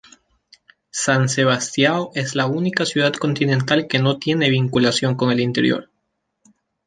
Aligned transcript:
San 0.89 1.29
Sebastião 1.29 2.09
es 2.15 2.33
la 2.33 2.47
única 2.47 2.85
ciudad 2.87 3.13
continental 3.13 3.87
que 3.87 3.99
no 3.99 4.17
tiene 4.17 4.49
vinculación 4.49 5.13
con 5.13 5.29
el 5.29 5.39
interior. 5.39 5.91